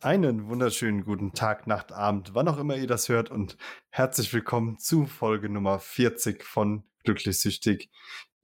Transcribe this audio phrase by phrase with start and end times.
[0.00, 3.56] Einen wunderschönen guten Tag, Nacht, Abend, wann auch immer ihr das hört und
[3.90, 7.90] herzlich willkommen zu Folge Nummer 40 von Glücklich Süchtig,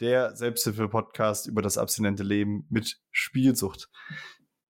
[0.01, 3.89] der Selbsthilfe-Podcast über das abstinente Leben mit Spielsucht.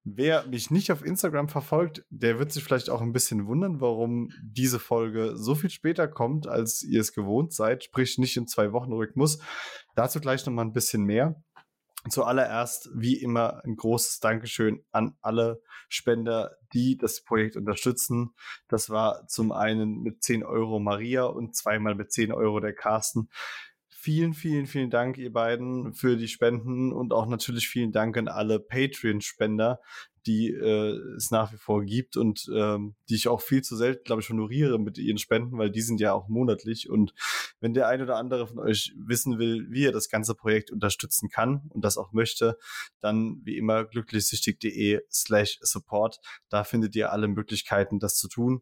[0.04, 4.29] Wer mich nicht auf Instagram verfolgt, der wird sich vielleicht auch ein bisschen wundern, warum
[4.43, 8.72] diese Folge so viel später kommt, als ihr es gewohnt seid, sprich nicht in zwei
[8.72, 9.39] Wochen Rhythmus.
[9.94, 11.43] Dazu gleich noch mal ein bisschen mehr.
[12.09, 18.35] Zuallererst, wie immer, ein großes Dankeschön an alle Spender, die das Projekt unterstützen.
[18.68, 23.31] Das war zum einen mit 10 Euro Maria und zweimal mit 10 Euro der Carsten.
[24.04, 28.29] Vielen, vielen, vielen Dank, ihr beiden, für die Spenden und auch natürlich vielen Dank an
[28.29, 29.81] alle Patreon-Spender,
[30.26, 34.05] die äh, es nach wie vor gibt und ähm, die ich auch viel zu selten,
[34.05, 36.91] glaube ich, honoriere mit ihren Spenden, weil die sind ja auch monatlich.
[36.91, 37.14] Und
[37.61, 41.31] wenn der ein oder andere von euch wissen will, wie er das ganze Projekt unterstützen
[41.31, 42.59] kann und das auch möchte,
[43.00, 46.19] dann wie immer glücklichsüchtig.de slash support.
[46.50, 48.61] Da findet ihr alle Möglichkeiten, das zu tun.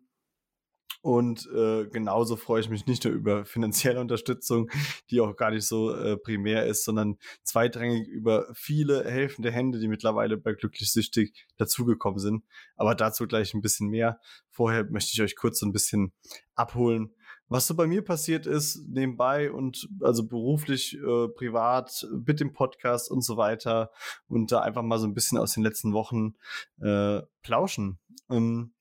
[1.02, 4.70] Und äh, genauso freue ich mich nicht nur über finanzielle Unterstützung,
[5.10, 9.88] die auch gar nicht so äh, primär ist, sondern zweitrangig über viele helfende Hände, die
[9.88, 12.44] mittlerweile bei Glücklich Süchtig dazugekommen sind.
[12.76, 14.20] Aber dazu gleich ein bisschen mehr.
[14.48, 16.12] Vorher möchte ich euch kurz so ein bisschen
[16.54, 17.12] abholen,
[17.48, 23.10] was so bei mir passiert ist, nebenbei und also beruflich, äh, privat, mit dem Podcast
[23.10, 23.90] und so weiter
[24.28, 26.34] und da einfach mal so ein bisschen aus den letzten Wochen
[26.80, 27.98] äh, plauschen.
[28.30, 28.72] Ähm,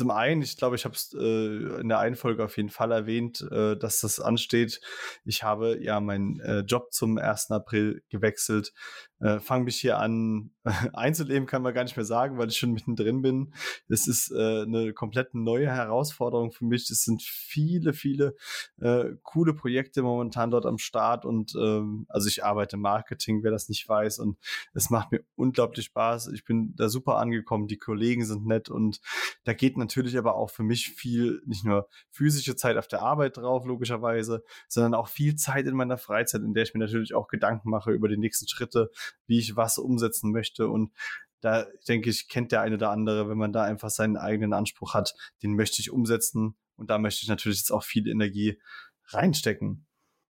[0.00, 2.90] zum einen, ich glaube, ich habe es äh, in der einen Folge auf jeden Fall
[2.90, 4.80] erwähnt, äh, dass das ansteht.
[5.26, 7.50] Ich habe ja meinen äh, Job zum 1.
[7.50, 8.72] April gewechselt
[9.20, 10.50] äh, fange mich hier an,
[10.94, 13.52] einzuleben kann man gar nicht mehr sagen, weil ich schon mittendrin bin.
[13.88, 16.90] Es ist äh, eine komplett neue Herausforderung für mich.
[16.90, 18.34] Es sind viele, viele
[18.80, 23.68] äh, coole Projekte momentan dort am Start und ähm, also ich arbeite Marketing, wer das
[23.68, 24.38] nicht weiß und
[24.74, 26.28] es macht mir unglaublich Spaß.
[26.28, 29.00] Ich bin da super angekommen, die Kollegen sind nett und
[29.44, 33.36] da geht natürlich aber auch für mich viel, nicht nur physische Zeit auf der Arbeit
[33.36, 37.28] drauf, logischerweise, sondern auch viel Zeit in meiner Freizeit, in der ich mir natürlich auch
[37.28, 38.90] Gedanken mache über die nächsten Schritte,
[39.26, 40.68] wie ich was umsetzen möchte.
[40.68, 40.92] Und
[41.40, 44.94] da denke ich, kennt der eine oder andere, wenn man da einfach seinen eigenen Anspruch
[44.94, 46.56] hat, den möchte ich umsetzen.
[46.76, 48.60] Und da möchte ich natürlich jetzt auch viel Energie
[49.06, 49.86] reinstecken.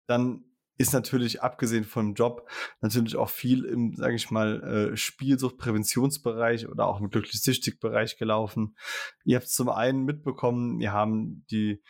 [0.06, 0.44] Dann
[0.80, 4.64] ist natürlich abgesehen vom Job natürlich auch viel im, sage ich mal,
[4.94, 8.78] äh, Spielsuchtpräventionsbereich oder auch im glücklich süchtig Bereich gelaufen.
[9.26, 11.84] Ihr habt zum einen mitbekommen, wir haben die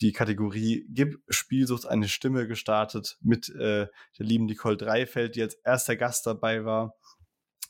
[0.00, 3.86] die Kategorie Gib Spielsucht eine Stimme gestartet mit äh,
[4.18, 6.94] der lieben Nicole Dreifeld, die als erster Gast dabei war.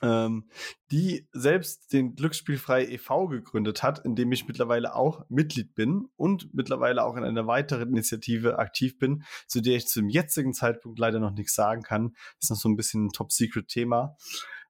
[0.02, 0.48] Ähm,
[0.90, 3.28] die selbst den Glücksspielfrei e.V.
[3.28, 7.88] gegründet hat, in dem ich mittlerweile auch Mitglied bin und mittlerweile auch in einer weiteren
[7.88, 12.14] Initiative aktiv bin, zu der ich zum jetzigen Zeitpunkt leider noch nichts sagen kann.
[12.40, 14.16] ist noch so ein bisschen ein Top-Secret-Thema.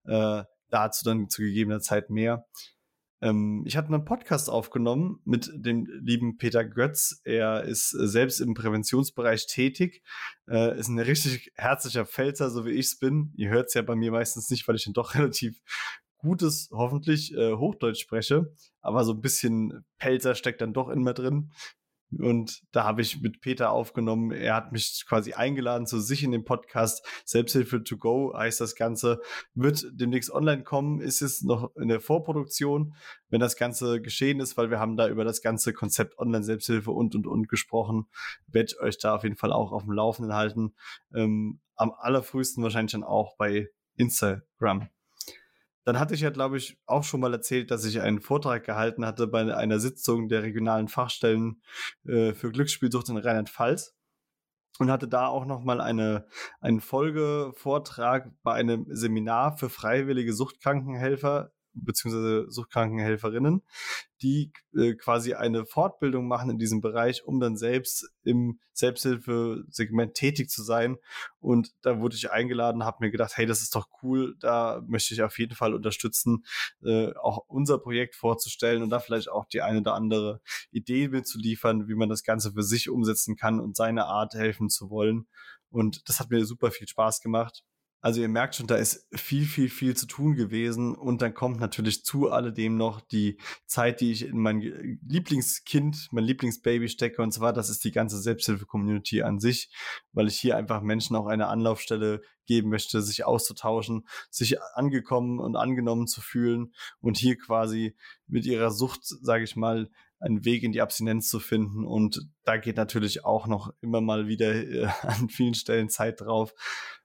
[0.05, 2.47] Äh, dazu dann zu gegebener Zeit mehr.
[3.27, 7.21] Ähm, ich hatte einen Podcast aufgenommen mit dem lieben Peter Götz.
[7.25, 10.03] Er ist äh, selbst im Präventionsbereich tätig,
[10.49, 13.33] äh, ist ein richtig herzlicher Pfälzer, so wie ich es bin.
[13.37, 15.61] Ihr hört es ja bei mir meistens nicht, weil ich dann doch relativ
[16.19, 21.15] gutes, hoffentlich äh, Hochdeutsch spreche, aber so ein bisschen Pelzer steckt dann doch in mir
[21.15, 21.51] drin.
[22.13, 24.31] Und da habe ich mit Peter aufgenommen.
[24.31, 27.05] Er hat mich quasi eingeladen zu sich in den Podcast.
[27.25, 29.21] Selbsthilfe to go heißt das Ganze.
[29.55, 32.95] Wird demnächst online kommen, ist es noch in der Vorproduktion,
[33.29, 37.15] wenn das Ganze geschehen ist, weil wir haben da über das ganze Konzept Online-Selbsthilfe und
[37.15, 38.07] und und gesprochen.
[38.47, 40.75] Werde ich euch da auf jeden Fall auch auf dem Laufenden halten.
[41.15, 44.89] Ähm, am allerfrühesten wahrscheinlich dann auch bei Instagram.
[45.87, 49.07] Dann hatte ich ja, glaube ich, auch schon mal erzählt, dass ich einen Vortrag gehalten
[49.07, 51.63] hatte bei einer Sitzung der regionalen Fachstellen
[52.05, 53.95] äh, für Glücksspielsucht in Rheinland-Pfalz
[54.81, 56.27] und hatte da auch noch mal eine
[56.61, 63.63] einen Folgevortrag bei einem Seminar für freiwillige Suchtkrankenhelfer beziehungsweise Suchtkrankenhelferinnen,
[64.23, 70.51] die äh, quasi eine Fortbildung machen in diesem Bereich, um dann selbst im Selbsthilfesegment tätig
[70.51, 70.97] zu sein.
[71.41, 75.15] Und da wurde ich eingeladen, habe mir gedacht, hey, das ist doch cool, da möchte
[75.15, 76.45] ich auf jeden Fall unterstützen,
[76.83, 80.41] äh, auch unser Projekt vorzustellen und da vielleicht auch die eine oder andere
[80.71, 84.91] Idee mitzuliefern, wie man das Ganze für sich umsetzen kann und seine Art helfen zu
[84.91, 85.27] wollen.
[85.71, 87.65] Und das hat mir super viel Spaß gemacht.
[88.07, 90.95] Also ihr merkt schon, da ist viel, viel, viel zu tun gewesen.
[90.95, 93.37] Und dann kommt natürlich zu alledem noch die
[93.67, 94.61] Zeit, die ich in mein
[95.05, 97.21] Lieblingskind, mein Lieblingsbaby stecke.
[97.21, 99.75] Und zwar, das ist die ganze Selbsthilfe-Community an sich,
[100.13, 105.57] weil ich hier einfach Menschen auch eine Anlaufstelle geben möchte, sich auszutauschen, sich angekommen und
[105.57, 107.97] angenommen zu fühlen und hier quasi
[108.29, 111.85] mit ihrer Sucht, sage ich mal, einen Weg in die Abstinenz zu finden.
[111.85, 116.55] Und da geht natürlich auch noch immer mal wieder äh, an vielen Stellen Zeit drauf.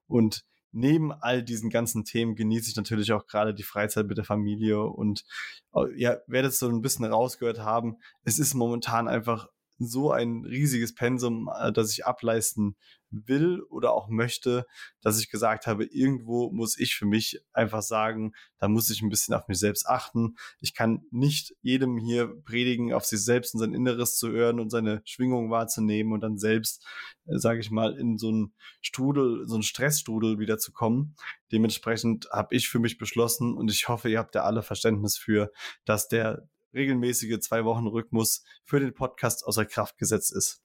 [0.06, 4.26] Und neben all diesen ganzen Themen genieße ich natürlich auch gerade die Freizeit mit der
[4.26, 5.24] Familie und
[5.74, 7.98] äh, ja, werdet so ein bisschen rausgehört haben.
[8.24, 9.48] Es ist momentan einfach
[9.78, 12.76] so ein riesiges Pensum, äh, das ich ableisten
[13.12, 14.66] will oder auch möchte,
[15.02, 19.10] dass ich gesagt habe, irgendwo muss ich für mich einfach sagen, da muss ich ein
[19.10, 20.36] bisschen auf mich selbst achten.
[20.60, 24.70] Ich kann nicht jedem hier predigen, auf sich selbst und sein Inneres zu hören und
[24.70, 26.86] seine Schwingung wahrzunehmen und dann selbst,
[27.26, 31.16] äh, sage ich mal, in so einen Strudel, so einen Stressstrudel wieder zu kommen.
[31.52, 35.52] Dementsprechend habe ich für mich beschlossen und ich hoffe, ihr habt ja alle Verständnis für,
[35.86, 40.62] dass der regelmäßige zwei Wochen Rhythmus für den Podcast außer Kraft gesetzt ist.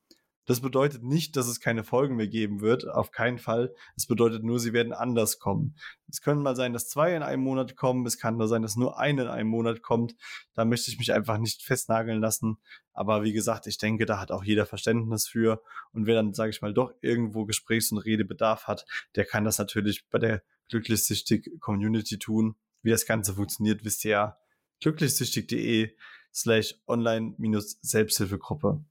[0.47, 3.75] Das bedeutet nicht, dass es keine Folgen mehr geben wird, auf keinen Fall.
[3.97, 5.77] Es bedeutet nur, sie werden anders kommen.
[6.09, 8.77] Es können mal sein, dass zwei in einem Monat kommen, es kann nur sein, dass
[8.77, 10.15] nur eine in einem Monat kommt.
[10.55, 12.59] Da möchte ich mich einfach nicht festnageln lassen.
[12.93, 15.63] Aber wie gesagt, ich denke, da hat auch jeder Verständnis für.
[15.93, 19.59] Und wer dann, sage ich mal, doch irgendwo Gesprächs- und Redebedarf hat, der kann das
[19.59, 22.55] natürlich bei der glücklichsüchtig Community tun.
[22.83, 24.39] Wie das Ganze funktioniert, wisst ihr ja
[24.81, 25.91] glücklichsüchtig.de
[26.33, 28.85] slash online-selbsthilfegruppe.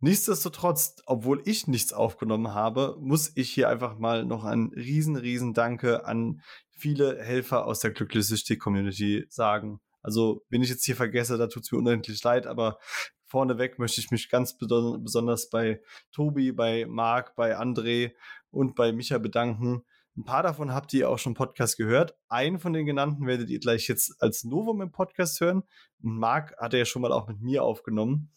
[0.00, 5.54] Nichtsdestotrotz, obwohl ich nichts aufgenommen habe, muss ich hier einfach mal noch ein riesen, riesen
[5.54, 6.40] Danke an
[6.70, 9.80] viele Helfer aus der Glücklichsüchtig-Community sagen.
[10.00, 12.78] Also, wenn ich jetzt hier vergesse, da tut es mir unendlich leid, aber
[13.26, 18.12] vorneweg möchte ich mich ganz besonders bei Tobi, bei Marc, bei André
[18.50, 19.82] und bei Micha bedanken,
[20.18, 22.16] ein paar davon habt ihr auch schon Podcast gehört.
[22.28, 25.62] Einen von den genannten werdet ihr gleich jetzt als Novum im Podcast hören.
[26.02, 28.32] Und Marc hat er ja schon mal auch mit mir aufgenommen.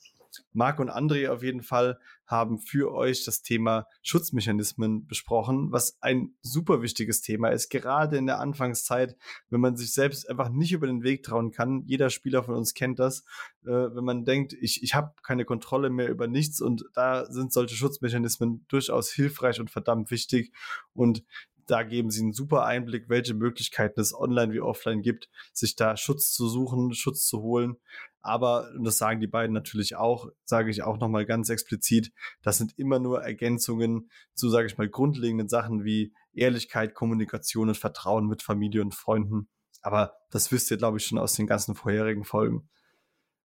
[0.53, 1.99] Marc und André auf jeden Fall
[2.31, 8.25] haben für euch das Thema Schutzmechanismen besprochen, was ein super wichtiges Thema ist, gerade in
[8.25, 9.17] der Anfangszeit,
[9.49, 11.83] wenn man sich selbst einfach nicht über den Weg trauen kann.
[11.85, 13.25] Jeder Spieler von uns kennt das,
[13.65, 17.51] äh, wenn man denkt, ich, ich habe keine Kontrolle mehr über nichts und da sind
[17.51, 20.53] solche Schutzmechanismen durchaus hilfreich und verdammt wichtig.
[20.93, 21.23] Und
[21.67, 25.97] da geben sie einen super Einblick, welche Möglichkeiten es online wie offline gibt, sich da
[25.97, 27.77] Schutz zu suchen, Schutz zu holen.
[28.21, 32.11] Aber, und das sagen die beiden natürlich auch, sage ich auch nochmal ganz explizit,
[32.43, 37.77] das sind immer nur Ergänzungen zu, sage ich mal, grundlegenden Sachen wie Ehrlichkeit, Kommunikation und
[37.77, 39.49] Vertrauen mit Familie und Freunden.
[39.81, 42.69] Aber das wisst ihr, glaube ich, schon aus den ganzen vorherigen Folgen.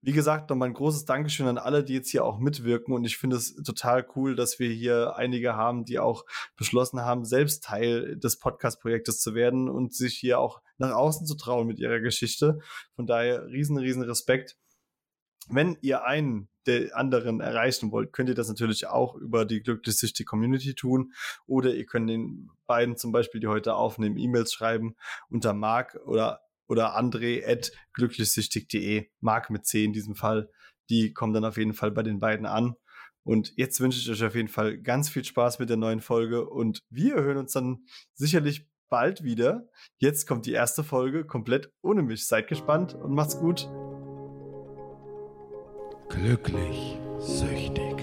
[0.07, 2.93] Wie gesagt, nochmal ein großes Dankeschön an alle, die jetzt hier auch mitwirken.
[2.93, 7.25] Und ich finde es total cool, dass wir hier einige haben, die auch beschlossen haben,
[7.25, 11.79] selbst Teil des Podcast-Projektes zu werden und sich hier auch nach außen zu trauen mit
[11.79, 12.59] ihrer Geschichte.
[12.97, 14.59] Von daher riesen, riesen Respekt.
[15.49, 20.27] Wenn ihr einen der anderen erreichen wollt, könnt ihr das natürlich auch über die glücklich
[20.27, 21.15] Community tun.
[21.47, 24.97] Oder ihr könnt den beiden zum Beispiel, die heute aufnehmen, E-Mails schreiben
[25.31, 30.51] unter Mark oder oder andre at glücklichsüchtig.de, Mark mit C in diesem Fall.
[30.91, 32.75] Die kommen dann auf jeden Fall bei den beiden an.
[33.25, 36.49] Und jetzt wünsche ich euch auf jeden Fall ganz viel Spaß mit der neuen Folge
[36.49, 39.67] und wir hören uns dann sicherlich bald wieder.
[39.99, 42.27] Jetzt kommt die erste Folge komplett ohne mich.
[42.27, 43.69] Seid gespannt und macht's gut.
[46.11, 47.97] Glücklich süchtig.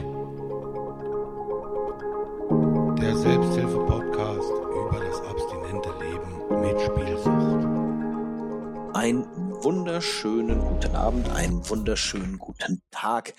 [2.99, 7.40] Der Selbsthilfe-Podcast über das abstinente Leben mit Spielsucht.
[9.01, 9.25] Einen
[9.63, 13.33] wunderschönen guten Abend, einen wunderschönen guten Tag.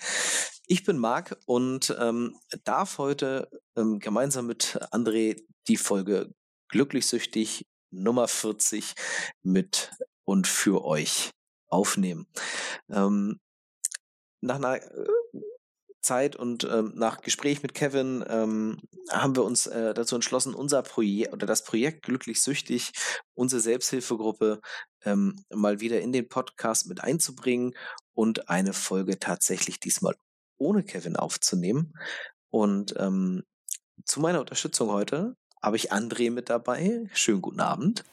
[0.67, 6.35] Ich bin Marc und ähm, darf heute ähm, gemeinsam mit André die Folge
[6.67, 8.93] Glücklichsüchtig Nummer 40
[9.41, 9.91] mit
[10.25, 11.31] und für euch
[11.69, 12.27] aufnehmen.
[12.89, 13.39] Ähm,
[14.41, 15.07] nach einer äh,
[16.03, 18.79] Zeit und ähm, nach Gespräch mit Kevin ähm,
[19.09, 22.91] haben wir uns äh, dazu entschlossen, unser Projekt oder das Projekt Glücklich Süchtig,
[23.33, 24.61] unsere Selbsthilfegruppe,
[25.03, 27.73] ähm, mal wieder in den Podcast mit einzubringen
[28.13, 30.15] und eine Folge tatsächlich diesmal
[30.57, 31.93] ohne Kevin aufzunehmen.
[32.49, 33.43] Und ähm,
[34.05, 37.09] zu meiner Unterstützung heute habe ich André mit dabei.
[37.13, 38.03] Schönen guten Abend.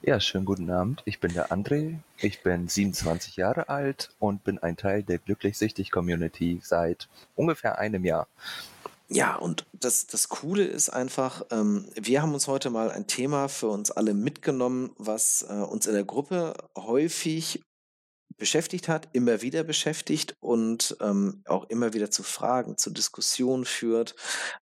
[0.00, 1.02] Ja, schönen guten Abend.
[1.06, 1.98] Ich bin der André.
[2.18, 8.28] Ich bin 27 Jahre alt und bin ein Teil der Glücklich-Süchtig-Community seit ungefähr einem Jahr.
[9.08, 13.48] Ja, und das, das Coole ist einfach, ähm, wir haben uns heute mal ein Thema
[13.48, 17.60] für uns alle mitgenommen, was äh, uns in der Gruppe häufig
[18.36, 24.14] beschäftigt hat, immer wieder beschäftigt und ähm, auch immer wieder zu Fragen, zu Diskussionen führt.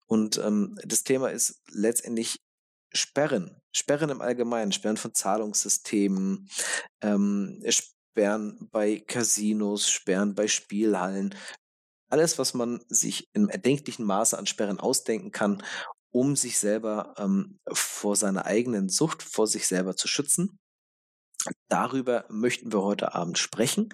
[0.06, 2.38] Und ähm, das Thema ist letztendlich
[2.94, 6.48] Sperren, Sperren im Allgemeinen, Sperren von Zahlungssystemen,
[7.02, 11.34] ähm, Sperren bei Casinos, Sperren bei Spielhallen,
[12.08, 15.62] alles, was man sich im erdenklichen Maße an Sperren ausdenken kann,
[16.10, 20.58] um sich selber ähm, vor seiner eigenen Sucht, vor sich selber zu schützen.
[21.68, 23.88] Darüber möchten wir heute Abend sprechen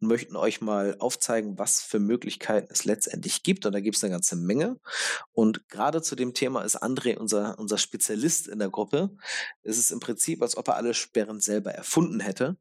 [0.00, 3.66] und möchten euch mal aufzeigen, was für Möglichkeiten es letztendlich gibt.
[3.66, 4.78] Und da gibt es eine ganze Menge.
[5.32, 9.16] Und gerade zu dem Thema ist André unser, unser Spezialist in der Gruppe.
[9.62, 12.56] Es ist im Prinzip, als ob er alle Sperren selber erfunden hätte.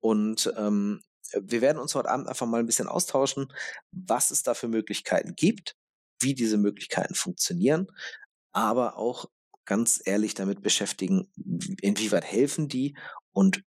[0.00, 3.52] Und ähm, wir werden uns heute Abend einfach mal ein bisschen austauschen,
[3.92, 5.76] was es da für Möglichkeiten gibt,
[6.18, 7.86] wie diese Möglichkeiten funktionieren,
[8.52, 9.26] aber auch
[9.64, 11.30] ganz ehrlich damit beschäftigen,
[11.80, 12.96] inwieweit helfen die
[13.32, 13.62] und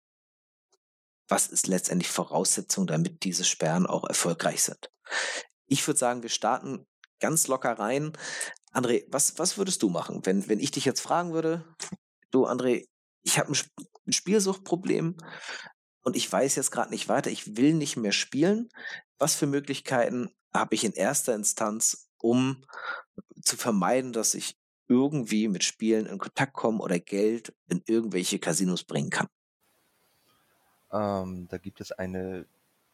[1.28, 4.92] was ist letztendlich Voraussetzung, damit diese Sperren auch erfolgreich sind.
[5.68, 6.86] Ich würde sagen, wir starten
[7.20, 8.14] ganz locker rein.
[8.74, 11.64] André, was, was würdest du machen, wenn, wenn ich dich jetzt fragen würde,
[12.32, 12.86] du André,
[13.24, 13.58] ich habe ein,
[14.06, 15.18] ein Spielsuchtproblem
[16.04, 18.70] und ich weiß jetzt gerade nicht weiter, ich will nicht mehr spielen.
[19.18, 22.66] Was für Möglichkeiten habe ich in erster Instanz, um
[23.42, 24.58] zu vermeiden, dass ich
[24.90, 29.28] irgendwie mit Spielen in Kontakt komme oder Geld in irgendwelche Casinos bringen kann?
[30.94, 32.46] Ähm, da gibt es eine,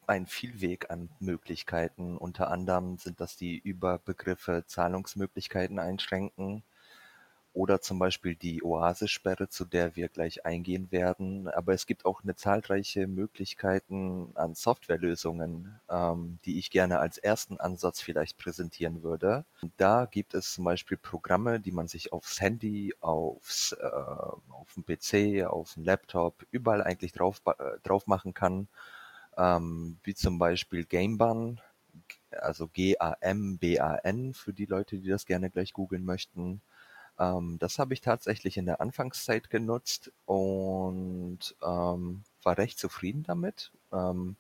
[0.08, 2.18] ein Vielweg an Möglichkeiten.
[2.18, 6.64] Unter anderem sind das die Überbegriffe Zahlungsmöglichkeiten einschränken
[7.54, 11.48] oder zum Beispiel die Oasissperre, zu der wir gleich eingehen werden.
[11.48, 17.60] Aber es gibt auch eine zahlreiche Möglichkeiten an Softwarelösungen, ähm, die ich gerne als ersten
[17.60, 19.46] Ansatz vielleicht präsentieren würde.
[19.78, 24.86] Da gibt es zum Beispiel Programme, die man sich aufs Handy, aufs, äh, auf dem
[24.86, 28.68] PC, auf dem Laptop, überall eigentlich drauf, äh, drauf machen kann,
[29.38, 31.60] ähm, wie zum Beispiel Gameban,
[32.32, 36.62] also G-A-M-B-A-N für die Leute, die das gerne gleich googeln möchten.
[37.20, 43.72] Ähm, das habe ich tatsächlich in der Anfangszeit genutzt und ähm, war recht zufrieden damit.
[43.92, 44.38] Ähm,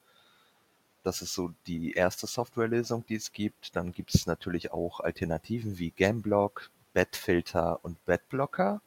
[1.04, 3.76] das ist so die erste Softwarelösung, die es gibt.
[3.76, 8.82] Dann gibt es natürlich auch Alternativen wie Gamblock, Betfilter und Betblocker.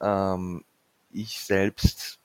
[0.00, 0.64] Ähm,
[1.10, 2.18] ich selbst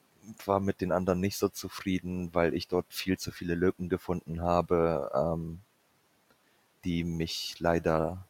[0.45, 4.41] war mit den anderen nicht so zufrieden, weil ich dort viel zu viele Lücken gefunden
[4.41, 5.61] habe, ähm,
[6.85, 8.25] die mich leider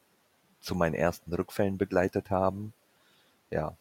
[0.63, 2.73] zu meinen ersten Rückfällen begleitet haben.
[3.51, 3.77] Ja.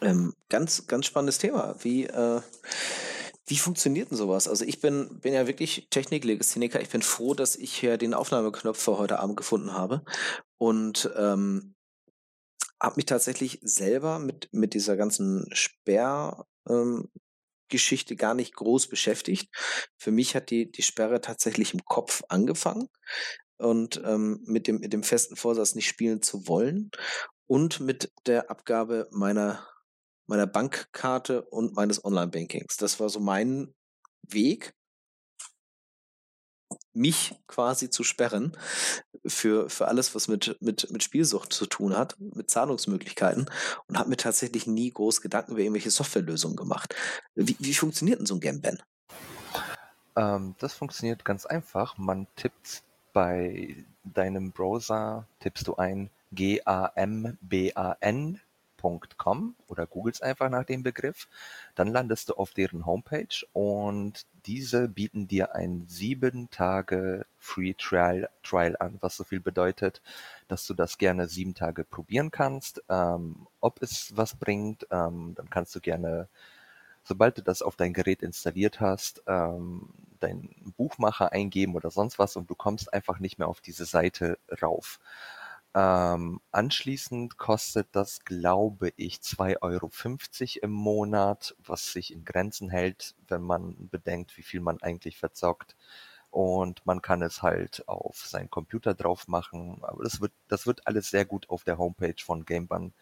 [0.00, 1.76] Ähm, ganz, ganz spannendes Thema.
[1.80, 2.40] Wie, äh,
[3.46, 4.48] wie funktioniert denn sowas?
[4.48, 6.80] Also ich bin, bin ja wirklich Techniklegastheniker.
[6.80, 10.02] Ich bin froh, dass ich hier den Aufnahmeknopf für heute Abend gefunden habe
[10.58, 11.74] und ähm,
[12.80, 17.08] habe mich tatsächlich selber mit, mit dieser ganzen Sperr, ähm,
[17.70, 19.50] Geschichte gar nicht groß beschäftigt.
[19.98, 22.88] Für mich hat die, die Sperre tatsächlich im Kopf angefangen
[23.58, 26.90] und ähm, mit, dem, mit dem festen Vorsatz, nicht spielen zu wollen
[27.46, 29.66] und mit der Abgabe meiner,
[30.26, 32.76] meiner Bankkarte und meines Online-Bankings.
[32.76, 33.74] Das war so mein
[34.22, 34.74] Weg,
[36.92, 38.56] mich quasi zu sperren
[39.26, 43.48] für, für alles, was mit, mit, mit Spielsucht zu tun hat, mit Zahlungsmöglichkeiten
[43.86, 46.94] und habe mir tatsächlich nie groß Gedanken über irgendwelche Softwarelösungen gemacht.
[47.34, 48.82] Wie, wie funktioniert denn so ein Gamban?
[50.16, 51.96] Ähm, das funktioniert ganz einfach.
[51.96, 52.82] Man tippt
[53.18, 58.38] bei deinem Browser tippst du ein gamban.com
[59.66, 61.26] oder googelst einfach nach dem Begriff.
[61.74, 68.30] Dann landest du auf deren Homepage und diese bieten dir ein sieben Tage Free Trial,
[68.44, 70.00] Trial an, was so viel bedeutet,
[70.46, 72.84] dass du das gerne sieben Tage probieren kannst.
[72.88, 76.28] Ähm, ob es was bringt, ähm, dann kannst du gerne
[77.08, 79.88] sobald du das auf dein Gerät installiert hast, ähm,
[80.20, 84.38] deinen Buchmacher eingeben oder sonst was und du kommst einfach nicht mehr auf diese Seite
[84.62, 85.00] rauf.
[85.74, 93.14] Ähm, anschließend kostet das, glaube ich, 2,50 Euro im Monat, was sich in Grenzen hält,
[93.28, 95.76] wenn man bedenkt, wie viel man eigentlich verzockt.
[96.30, 99.78] Und man kann es halt auf seinen Computer drauf machen.
[99.82, 102.92] Aber das wird, das wird alles sehr gut auf der Homepage von Gameban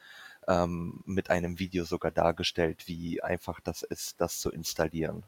[0.46, 5.24] ähm, mit einem Video sogar dargestellt, wie einfach das ist, das zu installieren.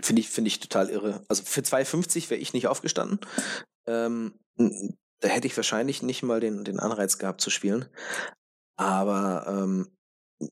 [0.00, 1.24] Finde ich, finde ich total irre.
[1.28, 3.20] Also für 2,50 wäre ich nicht aufgestanden.
[3.86, 7.86] Ähm, da hätte ich wahrscheinlich nicht mal den, den Anreiz gehabt zu spielen.
[8.76, 9.96] Aber ähm,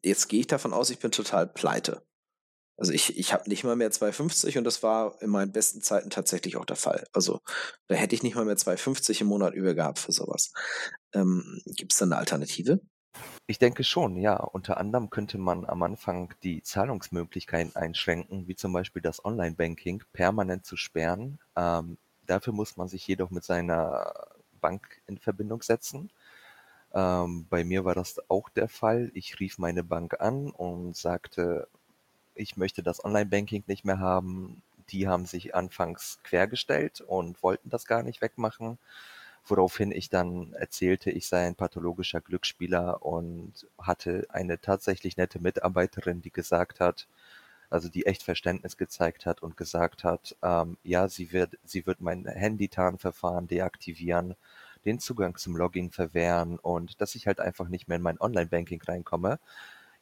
[0.02, 2.02] jetzt gehe ich davon aus, ich bin total pleite.
[2.78, 6.08] Also ich, ich habe nicht mal mehr 2,50 und das war in meinen besten Zeiten
[6.08, 7.04] tatsächlich auch der Fall.
[7.12, 7.40] Also
[7.88, 10.50] da hätte ich nicht mal mehr 2,50 im Monat über gehabt für sowas.
[11.12, 12.80] Ähm, Gibt es da eine Alternative?
[13.50, 14.36] Ich denke schon, ja.
[14.36, 20.64] Unter anderem könnte man am Anfang die Zahlungsmöglichkeiten einschränken, wie zum Beispiel das Online-Banking permanent
[20.64, 21.40] zu sperren.
[21.56, 24.14] Ähm, dafür muss man sich jedoch mit seiner
[24.60, 26.12] Bank in Verbindung setzen.
[26.94, 29.10] Ähm, bei mir war das auch der Fall.
[29.14, 31.66] Ich rief meine Bank an und sagte,
[32.36, 34.62] ich möchte das Online-Banking nicht mehr haben.
[34.90, 38.78] Die haben sich anfangs quergestellt und wollten das gar nicht wegmachen
[39.44, 46.22] woraufhin ich dann erzählte, ich sei ein pathologischer Glücksspieler und hatte eine tatsächlich nette Mitarbeiterin,
[46.22, 47.08] die gesagt hat,
[47.70, 52.00] also die echt Verständnis gezeigt hat und gesagt hat, ähm, ja, sie wird, sie wird
[52.00, 54.34] mein Handy-Tarnverfahren deaktivieren,
[54.84, 58.82] den Zugang zum Login verwehren und dass ich halt einfach nicht mehr in mein Online-Banking
[58.82, 59.38] reinkomme.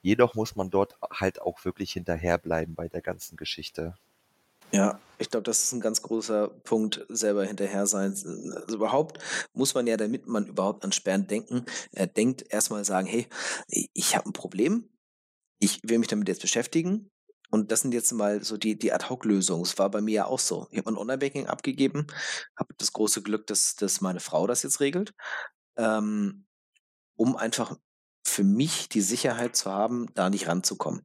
[0.02, 3.94] Jedoch muss man dort halt auch wirklich hinterherbleiben bei der ganzen Geschichte.
[4.72, 8.10] Ja, ich glaube, das ist ein ganz großer Punkt, selber hinterher sein.
[8.12, 9.18] Also überhaupt
[9.52, 13.26] muss man ja, damit man überhaupt an Sperren denken, äh, denkt erstmal sagen, hey,
[13.68, 14.88] ich habe ein Problem,
[15.58, 17.10] ich will mich damit jetzt beschäftigen.
[17.50, 19.62] Und das sind jetzt mal so die, die Ad-Hoc-Lösungen.
[19.62, 20.68] Es war bei mir ja auch so.
[20.70, 22.06] Ich habe mein Online-Banking abgegeben,
[22.56, 25.14] habe das große Glück, dass, dass meine Frau das jetzt regelt,
[25.78, 26.44] ähm,
[27.16, 27.76] um einfach
[28.28, 31.02] für mich die Sicherheit zu haben, da nicht ranzukommen.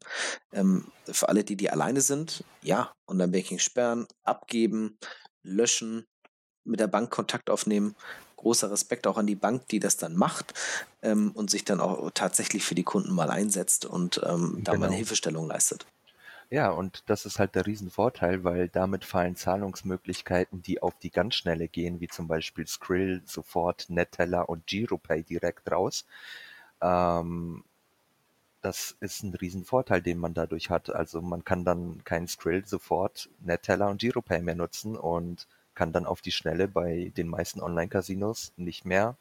[0.51, 4.97] Ähm, für alle, die, die alleine sind, ja, Online-Banking sperren, abgeben,
[5.43, 6.05] löschen,
[6.63, 7.95] mit der Bank Kontakt aufnehmen.
[8.37, 10.53] Großer Respekt auch an die Bank, die das dann macht
[11.01, 14.75] ähm, und sich dann auch tatsächlich für die Kunden mal einsetzt und ähm, da mal
[14.75, 14.91] eine genau.
[14.97, 15.85] Hilfestellung leistet.
[16.49, 21.35] Ja, und das ist halt der Riesenvorteil, weil damit fallen Zahlungsmöglichkeiten, die auf die ganz
[21.35, 26.05] schnelle gehen, wie zum Beispiel Skrill, sofort Neteller und Giropay direkt raus.
[26.83, 27.63] Ähm,
[28.61, 30.89] das ist ein Riesenvorteil, den man dadurch hat.
[30.89, 36.05] Also man kann dann keinen Skrill sofort Neteller und Giropay mehr nutzen und kann dann
[36.05, 39.17] auf die Schnelle bei den meisten Online-Casinos nicht mehr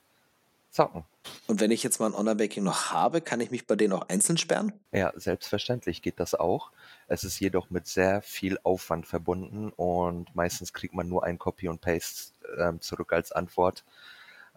[0.70, 1.04] zocken.
[1.46, 4.08] Und wenn ich jetzt mal ein Online-Banking noch habe, kann ich mich bei denen auch
[4.08, 4.72] einzeln sperren?
[4.92, 6.70] Ja, selbstverständlich geht das auch.
[7.06, 11.68] Es ist jedoch mit sehr viel Aufwand verbunden und meistens kriegt man nur ein Copy
[11.68, 13.84] und Paste äh, zurück als Antwort.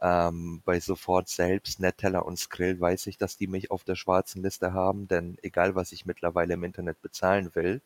[0.05, 4.43] Ähm, bei Sofort selbst, Netteller und Skrill weiß ich, dass die mich auf der schwarzen
[4.43, 7.81] Liste haben, denn egal was ich mittlerweile im Internet bezahlen will,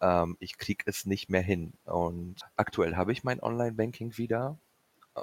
[0.00, 1.74] ähm, ich kriege es nicht mehr hin.
[1.84, 4.58] Und aktuell habe ich mein Online-Banking wieder.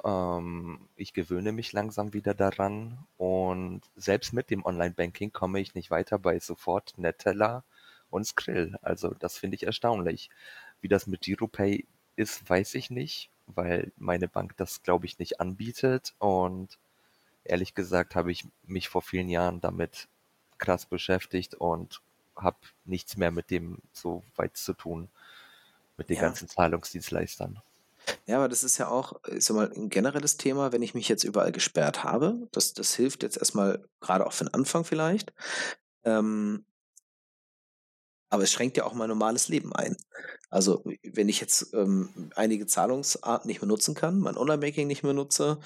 [0.04, 5.90] Ähm, ich gewöhne mich langsam wieder daran und selbst mit dem Online-Banking komme ich nicht
[5.90, 7.64] weiter bei Sofort, Neteller
[8.10, 8.78] und Skrill.
[8.82, 10.30] Also das finde ich erstaunlich.
[10.80, 15.40] Wie das mit GiroPay ist, weiß ich nicht, weil meine Bank das, glaube ich, nicht
[15.40, 16.14] anbietet.
[16.18, 16.78] Und
[17.44, 20.08] ehrlich gesagt habe ich mich vor vielen Jahren damit
[20.58, 22.00] krass beschäftigt und
[22.36, 25.08] habe nichts mehr mit dem so weit zu tun,
[25.96, 26.22] mit den ja.
[26.22, 27.60] ganzen Zahlungsdienstleistern.
[28.26, 31.08] Ja, aber das ist ja auch, ist ja mal ein generelles Thema, wenn ich mich
[31.08, 32.48] jetzt überall gesperrt habe.
[32.52, 35.32] Das, das hilft jetzt erstmal gerade auch für den Anfang vielleicht.
[36.04, 36.64] Ähm,
[38.34, 39.96] aber es schränkt ja auch mein normales Leben ein.
[40.50, 45.12] Also wenn ich jetzt ähm, einige Zahlungsarten nicht mehr nutzen kann, mein Online-Banking nicht mehr
[45.12, 45.60] nutze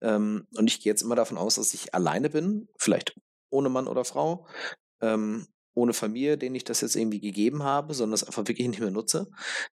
[0.00, 3.16] ähm, und ich gehe jetzt immer davon aus, dass ich alleine bin, vielleicht
[3.50, 4.46] ohne Mann oder Frau,
[5.00, 8.80] ähm, ohne Familie, denen ich das jetzt irgendwie gegeben habe, sondern es einfach wirklich nicht
[8.80, 9.28] mehr nutze,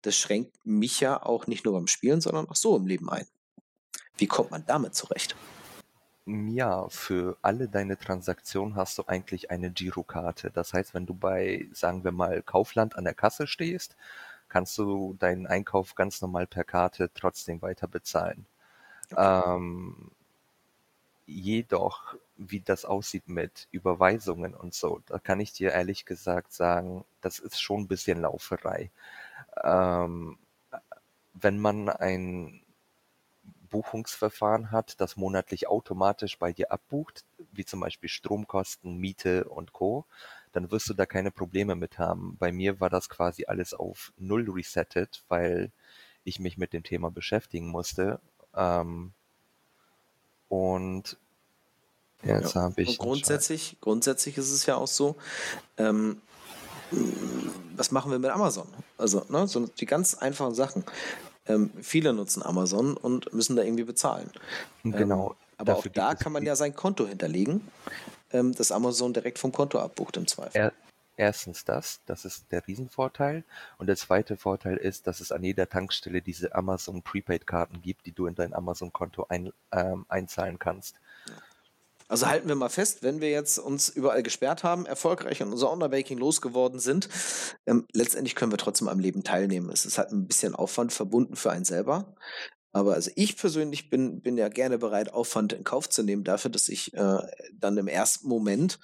[0.02, 3.26] das schränkt mich ja auch nicht nur beim Spielen, sondern auch so im Leben ein.
[4.18, 5.36] Wie kommt man damit zurecht?
[6.26, 10.50] Ja, für alle deine Transaktionen hast du eigentlich eine Girokarte.
[10.50, 13.96] Das heißt, wenn du bei, sagen wir mal, Kaufland an der Kasse stehst,
[14.48, 18.46] kannst du deinen Einkauf ganz normal per Karte trotzdem weiter bezahlen.
[19.12, 19.42] Okay.
[19.56, 20.12] Ähm,
[21.26, 27.04] jedoch wie das aussieht mit Überweisungen und so, da kann ich dir ehrlich gesagt sagen,
[27.20, 28.90] das ist schon ein bisschen Lauferei.
[29.64, 30.38] Ähm,
[31.34, 32.62] wenn man ein
[33.72, 40.04] Buchungsverfahren hat, das monatlich automatisch bei dir abbucht, wie zum Beispiel Stromkosten, Miete und Co.,
[40.52, 42.36] dann wirst du da keine Probleme mit haben.
[42.38, 45.72] Bei mir war das quasi alles auf Null resettet, weil
[46.24, 48.20] ich mich mit dem Thema beschäftigen musste.
[48.54, 49.12] Ähm,
[50.48, 51.16] und
[52.24, 52.62] Jetzt ja.
[52.62, 52.88] habe ich.
[52.88, 55.16] Und grundsätzlich, grundsätzlich ist es ja auch so,
[55.76, 56.20] ähm,
[57.76, 58.68] was machen wir mit Amazon?
[58.98, 60.84] Also, ne, so die ganz einfachen Sachen.
[61.46, 64.30] Ähm, viele nutzen Amazon und müssen da irgendwie bezahlen.
[64.84, 65.30] Genau.
[65.30, 67.68] Ähm, aber auch da kann man ja sein Konto hinterlegen,
[68.32, 70.56] ähm, das Amazon direkt vom Konto abbucht im Zweifel.
[70.56, 70.72] Er,
[71.16, 73.44] erstens das, das ist der Riesenvorteil.
[73.78, 78.12] Und der zweite Vorteil ist, dass es an jeder Tankstelle diese Amazon Prepaid-Karten gibt, die
[78.12, 80.96] du in dein Amazon-Konto ein, ähm, einzahlen kannst.
[82.12, 85.72] Also halten wir mal fest, wenn wir jetzt uns überall gesperrt haben, erfolgreich an unser
[85.72, 87.08] Online-Banking losgeworden sind,
[87.64, 89.70] ähm, letztendlich können wir trotzdem am Leben teilnehmen.
[89.70, 92.14] Es ist halt ein bisschen Aufwand verbunden für einen selber.
[92.70, 96.50] Aber also ich persönlich bin, bin ja gerne bereit, Aufwand in Kauf zu nehmen dafür,
[96.50, 97.18] dass ich äh,
[97.54, 98.78] dann im ersten Moment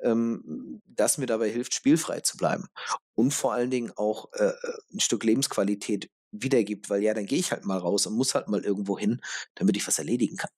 [0.00, 2.66] ähm, das mir dabei hilft, spielfrei zu bleiben.
[3.14, 4.50] Und vor allen Dingen auch äh,
[4.92, 8.48] ein Stück Lebensqualität wiedergibt, weil ja, dann gehe ich halt mal raus und muss halt
[8.48, 9.20] mal irgendwo hin,
[9.54, 10.50] damit ich was erledigen kann.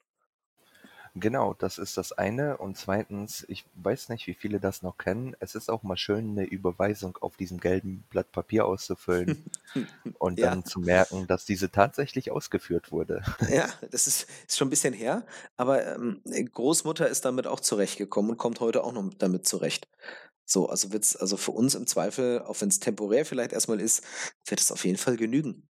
[1.20, 2.58] Genau, das ist das eine.
[2.58, 5.34] Und zweitens, ich weiß nicht, wie viele das noch kennen.
[5.40, 9.46] Es ist auch mal schön, eine Überweisung auf diesem gelben Blatt Papier auszufüllen
[10.18, 10.50] und Ja.
[10.50, 13.22] dann zu merken, dass diese tatsächlich ausgeführt wurde.
[13.48, 15.24] Ja, das ist, ist schon ein bisschen her,
[15.56, 19.88] aber ähm, Großmutter ist damit auch zurechtgekommen und kommt heute auch noch damit zurecht.
[20.46, 24.04] So, also wird's, also für uns im Zweifel, auch wenn es temporär vielleicht erstmal ist,
[24.48, 25.68] wird es auf jeden Fall genügen.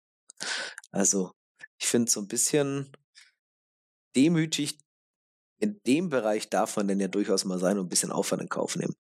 [0.92, 1.32] Also,
[1.80, 2.92] ich finde so ein bisschen
[4.16, 4.80] demütig
[5.60, 8.50] in dem Bereich darf man denn ja durchaus mal sein und ein bisschen Aufwand in
[8.50, 8.96] Kauf nehmen.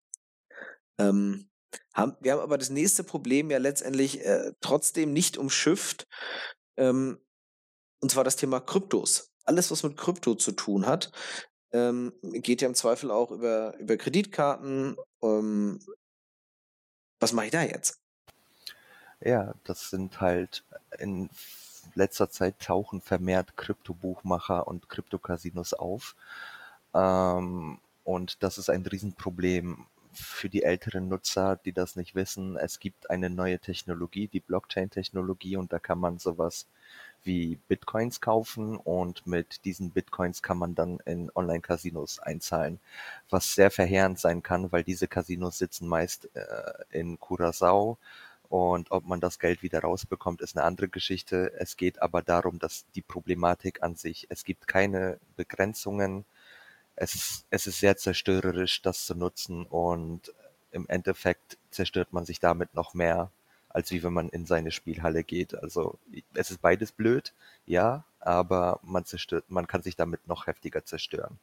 [0.98, 1.48] Ähm,
[1.92, 6.06] haben, wir haben aber das nächste Problem ja letztendlich äh, trotzdem nicht umschifft,
[6.76, 7.18] ähm,
[8.00, 9.32] und zwar das Thema Kryptos.
[9.44, 11.10] Alles, was mit Krypto zu tun hat,
[11.72, 14.96] ähm, geht ja im Zweifel auch über, über Kreditkarten.
[15.22, 15.80] Ähm,
[17.18, 18.00] was mache ich da jetzt?
[19.20, 20.64] Ja, das sind halt
[20.98, 21.30] in
[21.96, 26.14] letzter Zeit tauchen vermehrt Kryptobuchmacher und Kryptocasinos auf.
[26.94, 32.56] Ähm, und das ist ein Riesenproblem für die älteren Nutzer, die das nicht wissen.
[32.56, 36.66] Es gibt eine neue Technologie, die Blockchain-Technologie, und da kann man sowas
[37.24, 42.80] wie Bitcoins kaufen und mit diesen Bitcoins kann man dann in Online-Casinos einzahlen,
[43.30, 47.98] was sehr verheerend sein kann, weil diese Casinos sitzen meist äh, in Curacao
[48.54, 51.52] und ob man das Geld wieder rausbekommt, ist eine andere Geschichte.
[51.58, 56.24] Es geht aber darum, dass die Problematik an sich, es gibt keine Begrenzungen.
[56.94, 60.32] Es ist, es ist sehr zerstörerisch, das zu nutzen und
[60.70, 63.32] im Endeffekt zerstört man sich damit noch mehr,
[63.70, 65.56] als wie wenn man in seine Spielhalle geht.
[65.56, 65.98] Also
[66.34, 67.34] es ist beides blöd,
[67.66, 71.40] ja, aber man zerstört, man kann sich damit noch heftiger zerstören.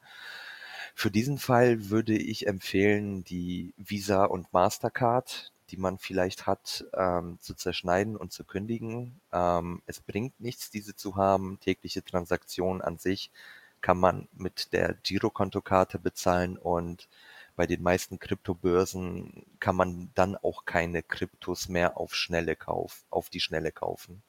[0.95, 7.37] Für diesen Fall würde ich empfehlen, die Visa und Mastercard die man vielleicht hat, ähm,
[7.39, 9.21] zu zerschneiden und zu kündigen.
[9.31, 11.59] Ähm, es bringt nichts, diese zu haben.
[11.61, 13.31] Tägliche Transaktionen an sich
[13.79, 17.07] kann man mit der Girokontokarte bezahlen und
[17.55, 23.29] bei den meisten Kryptobörsen kann man dann auch keine Kryptos mehr auf schnelle Kauf, auf
[23.29, 24.21] die Schnelle kaufen.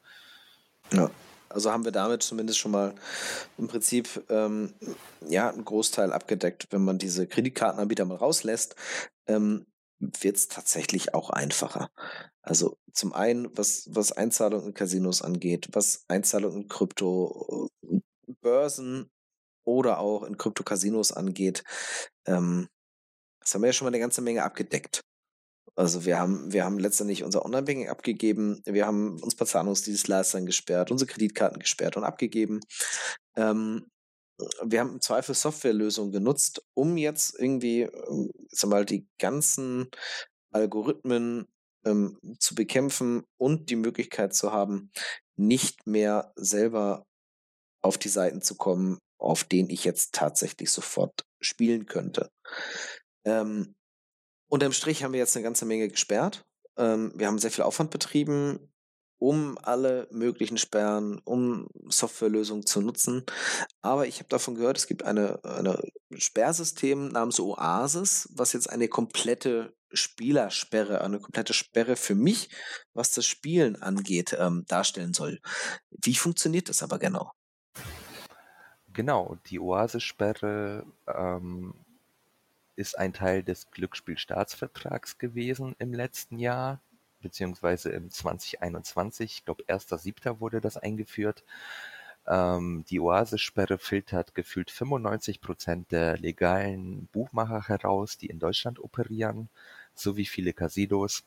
[0.93, 1.11] Ja.
[1.49, 2.95] Also haben wir damit zumindest schon mal
[3.59, 4.73] im Prinzip ähm,
[5.29, 8.75] ja einen Großteil abgedeckt, wenn man diese Kreditkartenanbieter mal rauslässt.
[9.27, 9.67] Ähm,
[10.21, 11.91] wird es tatsächlich auch einfacher.
[12.43, 19.05] Also zum einen, was, was Einzahlungen in Casinos angeht, was Einzahlungen in Krypto, äh,
[19.65, 21.63] oder auch in Krypto-Casinos angeht,
[22.27, 22.69] ähm,
[23.41, 25.03] das haben wir ja schon mal eine ganze Menge abgedeckt.
[25.75, 30.91] Also wir haben, wir haben letztendlich unser Online-Banking abgegeben, wir haben uns bei Zahlungsdienstleistern gesperrt,
[30.91, 32.61] unsere Kreditkarten gesperrt und abgegeben.
[33.37, 33.87] Ähm,
[34.63, 39.89] wir haben im Zweifel Softwarelösungen genutzt, um jetzt irgendwie, ähm, sag mal, die ganzen
[40.53, 41.49] Algorithmen
[41.85, 44.91] ähm, zu bekämpfen und die Möglichkeit zu haben,
[45.37, 47.07] nicht mehr selber
[47.83, 52.31] auf die Seiten zu kommen, auf denen ich jetzt tatsächlich sofort spielen könnte.
[53.25, 53.75] Ähm,
[54.49, 56.45] unterm Strich haben wir jetzt eine ganze Menge gesperrt.
[56.77, 58.72] Ähm, wir haben sehr viel Aufwand betrieben
[59.23, 63.25] um alle möglichen Sperren, um Softwarelösungen zu nutzen.
[63.81, 65.81] Aber ich habe davon gehört, es gibt eine, eine
[66.13, 72.51] Sperrsystem namens Oasis, was jetzt eine komplette Spielersperre, eine komplette Sperre für mich,
[72.95, 75.39] was das Spielen angeht, ähm, darstellen soll.
[75.91, 77.31] Wie funktioniert das aber genau?
[78.93, 81.75] Genau, die Oasis-Sperre ähm,
[82.75, 86.81] ist ein Teil des Glücksspielstaatsvertrags gewesen im letzten Jahr
[87.23, 90.41] beziehungsweise im 2021, ich glaube 1.7.
[90.41, 91.45] wurde das eingeführt.
[92.27, 99.49] Ähm, die Oasis-Sperre filtert gefühlt 95 Prozent der legalen Buchmacher heraus, die in Deutschland operieren,
[99.95, 101.25] sowie viele Casinos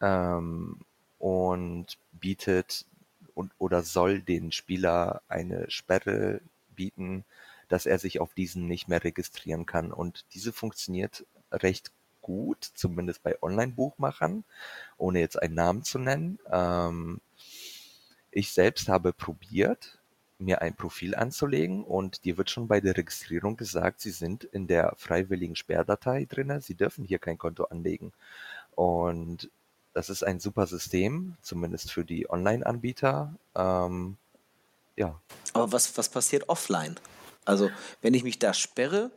[0.00, 0.78] ähm,
[1.18, 2.86] und bietet
[3.34, 6.40] und oder soll den Spieler eine Sperre
[6.74, 7.24] bieten,
[7.68, 9.92] dass er sich auf diesen nicht mehr registrieren kann.
[9.92, 14.44] Und diese funktioniert recht gut, zumindest bei Online-Buchmachern,
[14.96, 16.38] ohne jetzt einen Namen zu nennen.
[16.50, 17.20] Ähm,
[18.30, 19.98] ich selbst habe probiert,
[20.38, 24.66] mir ein Profil anzulegen und dir wird schon bei der Registrierung gesagt, Sie sind in
[24.66, 28.12] der freiwilligen Sperrdatei drin, Sie dürfen hier kein Konto anlegen.
[28.74, 29.50] Und
[29.92, 33.34] das ist ein super System, zumindest für die Online-Anbieter.
[33.54, 34.16] Ähm,
[34.96, 35.20] ja.
[35.52, 36.96] Aber was, was passiert offline?
[37.44, 39.10] Also, wenn ich mich da sperre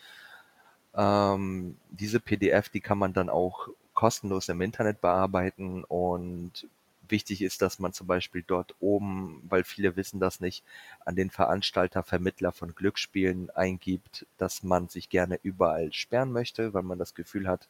[0.95, 6.69] Ähm, diese PDF, die kann man dann auch kostenlos im Internet bearbeiten und
[7.09, 10.63] wichtig ist, dass man zum Beispiel dort oben, weil viele wissen das nicht,
[11.05, 16.83] an den Veranstalter, Vermittler von Glücksspielen eingibt, dass man sich gerne überall sperren möchte, weil
[16.85, 17.69] man das Gefühl hat,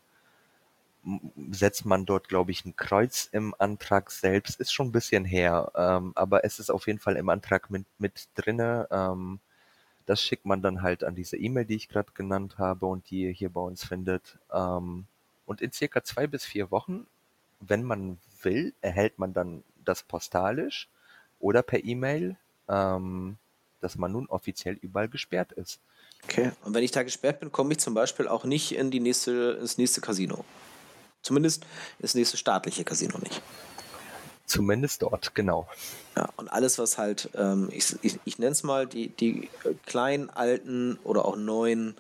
[1.52, 4.60] setzt man dort, glaube ich, ein Kreuz im Antrag selbst.
[4.62, 7.86] Ist schon ein bisschen her, ähm, aber es ist auf jeden Fall im Antrag mit,
[7.98, 8.88] mit drinne.
[10.06, 13.24] Das schickt man dann halt an diese E-Mail, die ich gerade genannt habe und die
[13.24, 14.38] ihr hier bei uns findet.
[14.52, 15.06] Ähm,
[15.46, 17.08] und in circa zwei bis vier Wochen,
[17.60, 20.90] wenn man will, erhält man dann das postalisch
[21.40, 22.38] oder per E-Mail,
[22.68, 23.38] ähm,
[23.82, 25.80] dass man nun offiziell überall gesperrt ist.
[26.24, 26.52] Okay.
[26.64, 29.58] Und wenn ich da gesperrt bin, komme ich zum Beispiel auch nicht in die nächste,
[29.60, 30.46] ins nächste Casino.
[31.22, 31.66] Zumindest
[32.00, 33.42] ins nächste staatliche Casino nicht.
[34.54, 35.68] Zumindest dort, genau.
[36.16, 39.50] Ja, und alles, was halt, ähm, ich, ich, ich nenne es mal, die, die
[39.88, 41.96] kleinen, alten oder auch neuen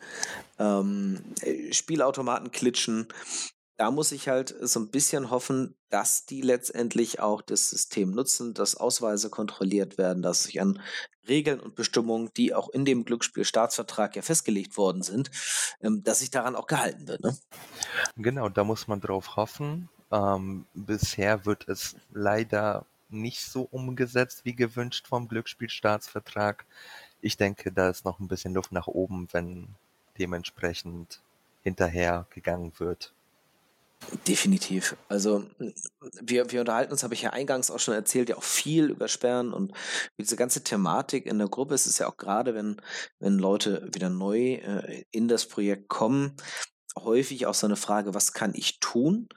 [0.59, 3.07] ähm, äh, Spielautomaten klitschen,
[3.77, 8.53] da muss ich halt so ein bisschen hoffen, dass die letztendlich auch das System nutzen,
[8.53, 10.79] dass Ausweise kontrolliert werden, dass sich an
[11.27, 15.31] Regeln und Bestimmungen, die auch in dem Glücksspielstaatsvertrag ja festgelegt worden sind,
[15.81, 17.23] ähm, dass sich daran auch gehalten wird.
[17.23, 17.35] Ne?
[18.15, 19.89] Genau, da muss man drauf hoffen.
[20.13, 26.65] Ähm, bisher wird es leider nicht so umgesetzt wie gewünscht vom Glücksspielstaatsvertrag.
[27.21, 29.69] Ich denke, da ist noch ein bisschen Luft nach oben, wenn
[30.19, 31.19] dementsprechend
[31.63, 33.11] hinterher gegangen wird.
[34.27, 34.97] Definitiv.
[35.07, 35.45] Also
[36.21, 39.07] wir, wir unterhalten uns, habe ich ja eingangs auch schon erzählt, ja auch viel über
[39.07, 39.71] Sperren und
[40.19, 41.73] diese ganze Thematik in der Gruppe.
[41.73, 42.81] Es ist ja auch gerade, wenn,
[43.19, 46.35] wenn Leute wieder neu äh, in das Projekt kommen,
[46.97, 49.27] häufig auch so eine Frage, was kann ich tun?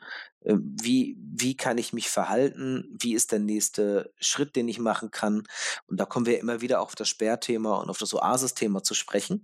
[0.41, 2.97] Äh, Wie, wie kann ich mich verhalten?
[2.99, 5.45] Wie ist der nächste Schritt, den ich machen kann?
[5.87, 9.43] Und da kommen wir immer wieder auf das Sperrthema und auf das Oasis-Thema zu sprechen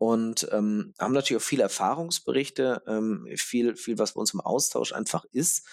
[0.00, 4.94] und ähm, haben natürlich auch viele Erfahrungsberichte, ähm, viel, viel, was bei uns im Austausch
[4.94, 5.66] einfach ist.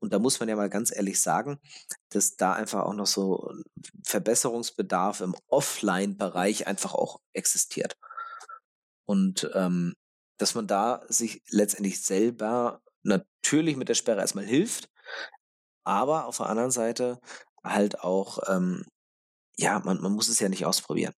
[0.00, 1.58] Und da muss man ja mal ganz ehrlich sagen,
[2.10, 3.50] dass da einfach auch noch so
[4.04, 7.96] Verbesserungsbedarf im Offline-Bereich einfach auch existiert.
[9.06, 9.94] Und ähm,
[10.40, 14.88] dass man da sich letztendlich selber natürlich mit der Sperre erstmal hilft,
[15.84, 17.20] aber auf der anderen Seite
[17.62, 18.86] halt auch, ähm,
[19.56, 21.12] ja, man, man muss es ja nicht ausprobieren.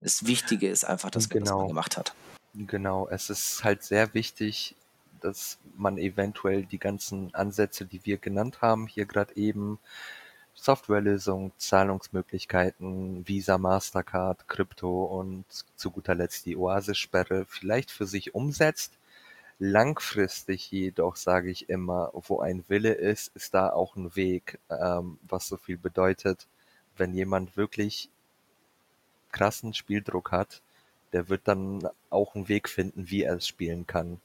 [0.00, 1.68] Das Wichtige ist einfach, dass man das mal Genau.
[1.68, 2.14] gemacht hat.
[2.54, 4.76] Genau, es ist halt sehr wichtig,
[5.20, 9.78] dass man eventuell die ganzen Ansätze, die wir genannt haben, hier gerade eben,
[10.56, 15.44] Softwarelösung, Zahlungsmöglichkeiten, Visa, Mastercard, Krypto und
[15.76, 18.94] zu guter Letzt die Oasis-Sperre vielleicht für sich umsetzt.
[19.58, 25.18] Langfristig jedoch sage ich immer, wo ein Wille ist, ist da auch ein Weg, ähm,
[25.28, 26.46] was so viel bedeutet,
[26.96, 28.10] wenn jemand wirklich
[29.32, 30.62] krassen Spieldruck hat,
[31.12, 34.20] der wird dann auch einen Weg finden, wie er es spielen kann.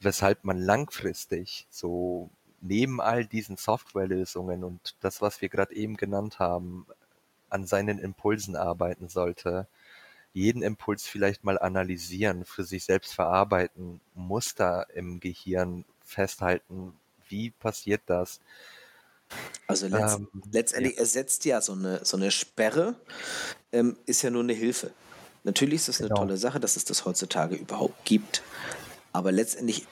[0.00, 2.28] Weshalb man langfristig so
[2.62, 6.86] neben all diesen Softwarelösungen und das, was wir gerade eben genannt haben,
[7.50, 9.68] an seinen Impulsen arbeiten sollte.
[10.34, 16.94] Jeden Impuls vielleicht mal analysieren, für sich selbst verarbeiten, Muster im Gehirn festhalten.
[17.28, 18.40] Wie passiert das?
[19.66, 22.96] Also letzt, Ähm, letztendlich ersetzt ja so eine, so eine Sperre,
[23.72, 24.92] ähm, ist ja nur eine Hilfe.
[25.44, 26.14] Natürlich ist es eine Genau.
[26.14, 28.42] tolle Sache, dass es das heutzutage überhaupt gibt.
[29.12, 29.86] Aber letztendlich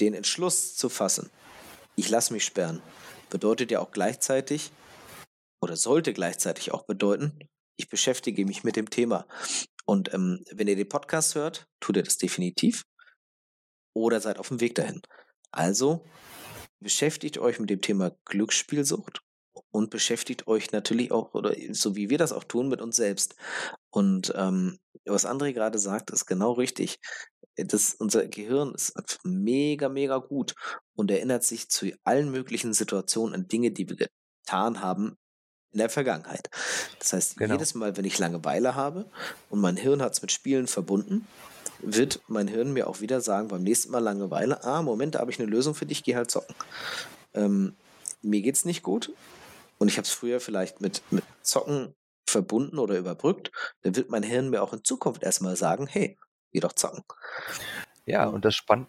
[0.00, 1.30] den Entschluss zu fassen,
[1.96, 2.82] ich lasse mich sperren,
[3.30, 4.72] bedeutet ja auch gleichzeitig
[5.62, 7.38] oder sollte gleichzeitig auch bedeuten,
[7.76, 9.26] ich beschäftige mich mit dem Thema.
[9.86, 12.84] Und ähm, wenn ihr den Podcast hört, tut ihr das definitiv
[13.94, 15.02] oder seid auf dem Weg dahin.
[15.50, 16.04] Also
[16.80, 19.20] beschäftigt euch mit dem Thema Glücksspielsucht
[19.70, 23.34] und beschäftigt euch natürlich auch, oder so wie wir das auch tun, mit uns selbst.
[23.90, 26.98] Und ähm, was André gerade sagt, ist genau richtig.
[27.56, 30.54] Das, unser Gehirn ist mega, mega gut
[31.00, 35.16] und erinnert sich zu allen möglichen Situationen an Dinge, die wir getan haben
[35.72, 36.50] in der Vergangenheit.
[36.98, 37.54] Das heißt, genau.
[37.54, 39.10] jedes Mal, wenn ich Langeweile habe
[39.48, 41.26] und mein Hirn hat es mit Spielen verbunden,
[41.78, 45.30] wird mein Hirn mir auch wieder sagen, beim nächsten Mal Langeweile, ah, Moment, da habe
[45.30, 46.54] ich eine Lösung für dich, geh halt zocken.
[47.32, 47.74] Ähm,
[48.20, 49.10] mir geht's nicht gut
[49.78, 51.94] und ich habe es früher vielleicht mit, mit Zocken
[52.26, 56.18] verbunden oder überbrückt, dann wird mein Hirn mir auch in Zukunft erstmal sagen, hey,
[56.52, 57.04] geh doch zocken.
[58.04, 58.86] Ja, und das, Spann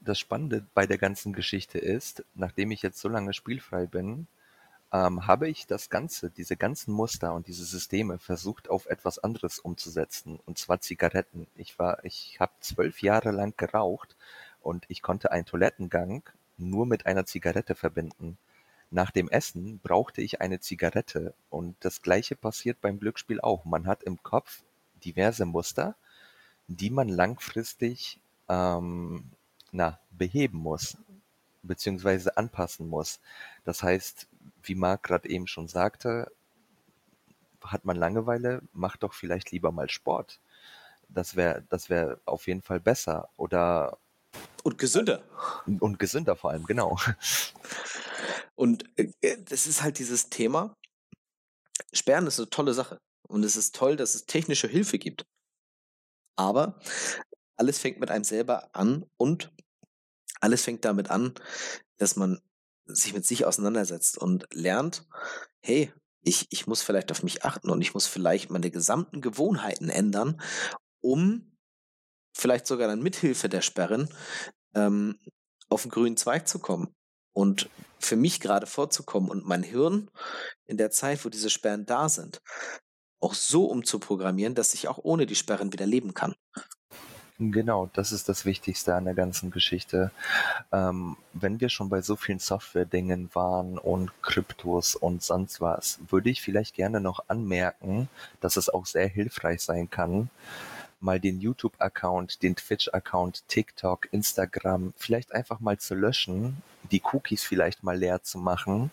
[0.00, 4.26] das Spannende bei der ganzen Geschichte ist, nachdem ich jetzt so lange spielfrei bin,
[4.92, 9.58] ähm, habe ich das Ganze, diese ganzen Muster und diese Systeme versucht auf etwas anderes
[9.58, 11.46] umzusetzen, und zwar Zigaretten.
[11.54, 14.16] Ich war, ich habe zwölf Jahre lang geraucht
[14.60, 16.22] und ich konnte einen Toilettengang
[16.56, 18.36] nur mit einer Zigarette verbinden.
[18.90, 23.64] Nach dem Essen brauchte ich eine Zigarette und das gleiche passiert beim Glücksspiel auch.
[23.64, 24.62] Man hat im Kopf
[25.04, 25.94] diverse Muster,
[26.66, 29.30] die man langfristig ähm,
[29.72, 30.96] na, beheben muss,
[31.62, 33.20] beziehungsweise anpassen muss.
[33.64, 34.26] Das heißt,
[34.62, 36.30] wie Marc gerade eben schon sagte,
[37.62, 40.40] hat man Langeweile, macht doch vielleicht lieber mal Sport.
[41.08, 43.98] Das wäre das wäre auf jeden Fall besser oder
[44.62, 45.22] und gesünder.
[45.80, 46.98] Und gesünder vor allem, genau.
[48.54, 50.74] Und äh, äh, das ist halt dieses Thema.
[51.92, 52.98] Sperren ist eine tolle Sache.
[53.26, 55.24] Und es ist toll, dass es technische Hilfe gibt.
[56.36, 56.78] Aber
[57.60, 59.52] alles fängt mit einem selber an und
[60.40, 61.34] alles fängt damit an,
[61.98, 62.40] dass man
[62.86, 65.06] sich mit sich auseinandersetzt und lernt,
[65.60, 65.92] hey,
[66.22, 70.40] ich, ich muss vielleicht auf mich achten und ich muss vielleicht meine gesamten Gewohnheiten ändern,
[71.00, 71.54] um
[72.34, 74.08] vielleicht sogar dann mithilfe der Sperren
[74.74, 75.18] ähm,
[75.68, 76.94] auf den grünen Zweig zu kommen
[77.34, 77.68] und
[77.98, 80.10] für mich gerade vorzukommen und mein Hirn
[80.64, 82.40] in der Zeit, wo diese Sperren da sind,
[83.20, 86.34] auch so umzuprogrammieren, dass ich auch ohne die Sperren wieder leben kann.
[87.42, 90.10] Genau, das ist das Wichtigste an der ganzen Geschichte.
[90.72, 96.28] Ähm, wenn wir schon bei so vielen Software-Dingen waren und Kryptos und sonst was, würde
[96.28, 98.10] ich vielleicht gerne noch anmerken,
[98.42, 100.28] dass es auch sehr hilfreich sein kann,
[101.00, 107.82] mal den YouTube-Account, den Twitch-Account, TikTok, Instagram vielleicht einfach mal zu löschen, die Cookies vielleicht
[107.82, 108.90] mal leer zu machen.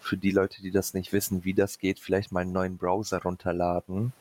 [0.00, 3.22] Für die Leute, die das nicht wissen, wie das geht, vielleicht mal einen neuen Browser
[3.22, 4.12] runterladen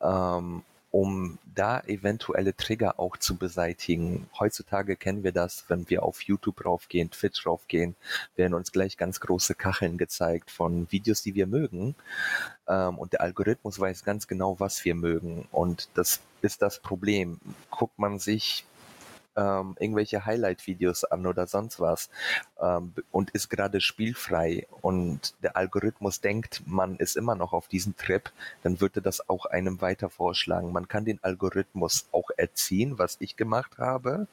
[0.00, 4.28] ähm, um da eventuelle Trigger auch zu beseitigen.
[4.38, 7.96] Heutzutage kennen wir das, wenn wir auf YouTube raufgehen, Twitch raufgehen,
[8.36, 11.94] werden uns gleich ganz große Kacheln gezeigt von Videos, die wir mögen.
[12.68, 15.48] Ähm, und der Algorithmus weiß ganz genau, was wir mögen.
[15.50, 17.40] Und das ist das Problem.
[17.70, 18.66] Guckt man sich
[19.36, 22.10] ähm, irgendwelche Highlight-Videos an oder sonst was
[22.60, 27.96] ähm, und ist gerade spielfrei und der Algorithmus denkt, man ist immer noch auf diesem
[27.96, 28.30] Trip,
[28.62, 30.72] dann würde das auch einem weiter vorschlagen.
[30.72, 34.26] Man kann den Algorithmus auch erziehen, was ich gemacht habe.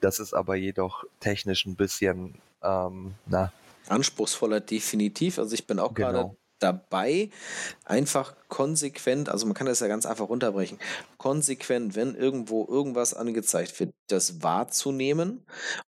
[0.00, 3.52] Das ist aber jedoch technisch ein bisschen, ähm, na,
[3.88, 5.38] anspruchsvoller definitiv.
[5.38, 6.36] Also ich bin auch genau.
[6.60, 7.30] Dabei,
[7.84, 10.78] einfach konsequent, also man kann das ja ganz einfach runterbrechen,
[11.18, 15.44] konsequent, wenn irgendwo irgendwas angezeigt wird, das wahrzunehmen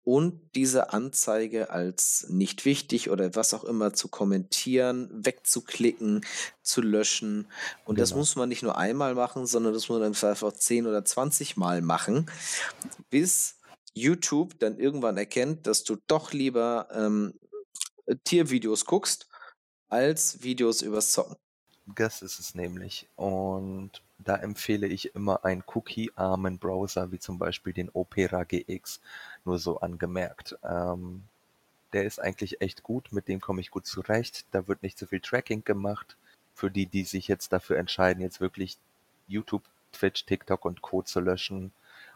[0.03, 6.25] und diese Anzeige als nicht wichtig oder was auch immer zu kommentieren, wegzuklicken,
[6.63, 7.47] zu löschen.
[7.85, 7.99] Und genau.
[7.99, 11.55] das muss man nicht nur einmal machen, sondern das muss man einfach 10 oder 20
[11.55, 12.29] Mal machen,
[13.09, 13.57] bis
[13.93, 17.33] YouTube dann irgendwann erkennt, dass du doch lieber ähm,
[18.23, 19.27] Tiervideos guckst
[19.91, 21.35] als Videos übers Zocken.
[21.85, 23.07] Das ist es nämlich.
[23.15, 29.01] Und da empfehle ich immer einen cookie-armen Browser, wie zum Beispiel den Opera GX,
[29.45, 30.57] nur so angemerkt.
[30.63, 31.23] Ähm,
[31.93, 34.45] der ist eigentlich echt gut, mit dem komme ich gut zurecht.
[34.51, 36.15] Da wird nicht so viel Tracking gemacht.
[36.53, 38.77] Für die, die sich jetzt dafür entscheiden, jetzt wirklich
[39.27, 41.01] YouTube, Twitch, TikTok und Co.
[41.01, 41.71] zu löschen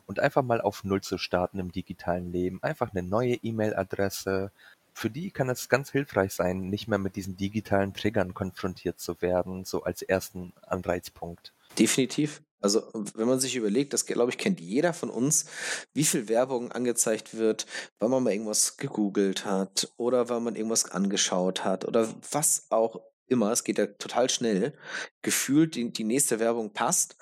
[0.06, 2.62] und einfach mal auf Null zu starten im digitalen Leben.
[2.62, 4.52] Einfach eine neue E-Mail-Adresse,
[4.96, 9.22] für die kann es ganz hilfreich sein, nicht mehr mit diesen digitalen Triggern konfrontiert zu
[9.22, 11.54] werden, so als ersten Anreizpunkt.
[11.78, 12.42] Definitiv.
[12.62, 12.82] Also
[13.14, 15.48] wenn man sich überlegt, das glaube ich kennt jeder von uns,
[15.94, 17.66] wie viel Werbung angezeigt wird,
[18.00, 23.02] weil man mal irgendwas gegoogelt hat oder weil man irgendwas angeschaut hat oder was auch
[23.28, 23.52] immer.
[23.52, 24.74] Es geht ja total schnell.
[25.22, 27.18] Gefühlt die, die nächste Werbung passt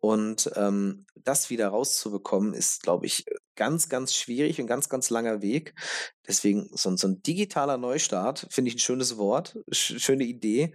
[0.00, 3.24] und ähm, das wieder rauszubekommen, ist, glaube ich,
[3.56, 5.74] ganz, ganz schwierig und ganz, ganz langer Weg.
[6.26, 10.74] Deswegen so, so ein digitaler Neustart, finde ich ein schönes Wort, sch schöne Idee,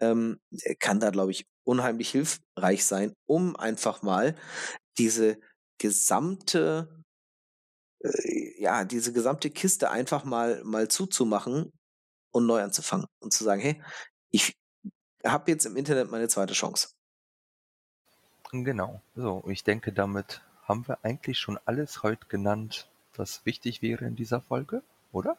[0.00, 0.38] ähm,
[0.80, 4.36] kann da, glaube ich, unheimlich hilfreich sein, um einfach mal
[4.98, 5.38] diese
[5.78, 7.02] gesamte,
[8.02, 11.72] äh, ja, diese gesamte Kiste einfach mal, mal zuzumachen
[12.32, 13.82] und neu anzufangen und zu sagen, hey,
[14.30, 14.54] ich
[15.24, 16.88] habe jetzt im Internet meine zweite Chance.
[18.52, 19.00] Genau.
[19.16, 24.16] So, ich denke, damit haben wir eigentlich schon alles heute genannt, was wichtig wäre in
[24.16, 25.36] dieser Folge, oder?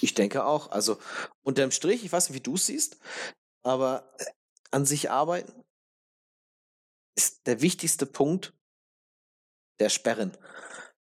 [0.00, 0.70] Ich denke auch.
[0.70, 0.98] Also
[1.42, 2.98] unterm Strich, ich weiß nicht, wie du es siehst,
[3.62, 4.24] aber äh,
[4.70, 5.52] an sich arbeiten
[7.16, 8.52] ist der wichtigste Punkt
[9.80, 10.32] der Sperren.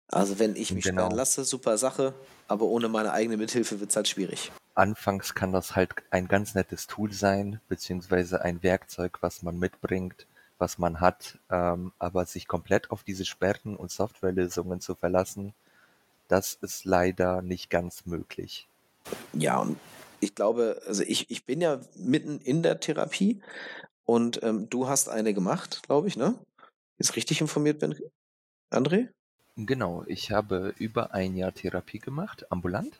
[0.08, 1.02] Also wenn ich mich Genau.
[1.02, 2.14] sperren lasse, super Sache,
[2.48, 4.52] aber ohne meine eigene Mithilfe wird es halt schwierig.
[4.76, 10.28] Anfangs kann das halt ein ganz nettes Tool sein, beziehungsweise ein Werkzeug, was man mitbringt,
[10.58, 15.54] was man hat, ähm, aber sich komplett auf diese Sperren und Softwarelösungen zu verlassen,
[16.28, 18.68] das ist leider nicht ganz möglich.
[19.34, 19.78] Ja, und
[20.20, 23.42] ich glaube, also ich, ich bin ja mitten in der Therapie
[24.06, 26.36] und ähm, du hast eine gemacht, glaube ich, ne?
[26.98, 27.96] Jetzt richtig informiert bin,
[28.72, 29.10] André?
[29.58, 33.00] Genau, ich habe über ein Jahr Therapie gemacht, ambulant.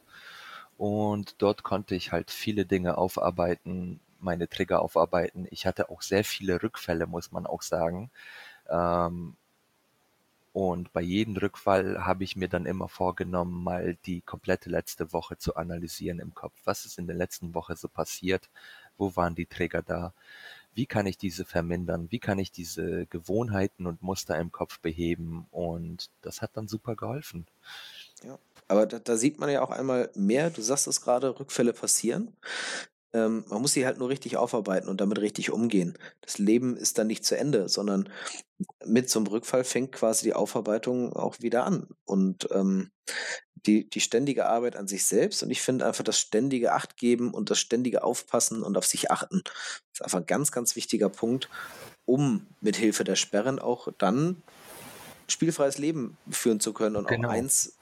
[0.78, 5.48] Und dort konnte ich halt viele Dinge aufarbeiten, meine Trigger aufarbeiten.
[5.52, 8.12] Ich hatte auch sehr viele Rückfälle, muss man auch sagen.
[8.70, 9.38] Ähm,
[10.52, 15.38] und bei jedem Rückfall habe ich mir dann immer vorgenommen, mal die komplette letzte Woche
[15.38, 16.54] zu analysieren im Kopf.
[16.64, 18.50] Was ist in der letzten Woche so passiert?
[18.98, 20.14] Wo waren die Trigger da?
[20.74, 22.08] Wie kann ich diese vermindern?
[22.10, 25.46] Wie kann ich diese Gewohnheiten und Muster im Kopf beheben?
[25.52, 27.48] Und das hat dann super geholfen.
[28.68, 32.34] Aber da, da sieht man ja auch einmal mehr, du sagst es gerade, Rückfälle passieren.
[33.16, 35.98] Ähm, man muss sie halt nur richtig aufarbeiten und damit richtig umgehen.
[36.22, 38.10] Das Leben ist dann nicht zu Ende, sondern
[38.86, 41.88] mit so einem Rückfall fängt quasi die Aufarbeitung auch wieder an.
[42.04, 42.92] Und ähm,
[43.66, 47.50] die, die ständige Arbeit an sich selbst und ich finde einfach das ständige Achtgeben und
[47.50, 49.42] das ständige Aufpassen und auf sich achten
[49.94, 51.50] ist einfach ein ganz, ganz wichtiger Punkt,
[52.06, 54.44] um mit Hilfe der Sperren auch dann
[55.28, 57.30] spielfreies Leben führen zu können und Genau.
[57.30, 57.78] auch eins,